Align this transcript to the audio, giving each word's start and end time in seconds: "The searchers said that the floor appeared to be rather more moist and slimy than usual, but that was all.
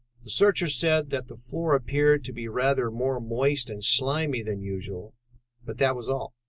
"The 0.23 0.31
searchers 0.31 0.79
said 0.79 1.11
that 1.11 1.27
the 1.27 1.37
floor 1.37 1.75
appeared 1.75 2.23
to 2.25 2.33
be 2.33 2.47
rather 2.47 2.89
more 2.89 3.19
moist 3.19 3.69
and 3.69 3.83
slimy 3.83 4.41
than 4.41 4.59
usual, 4.63 5.13
but 5.63 5.77
that 5.77 5.95
was 5.95 6.09
all. 6.09 6.33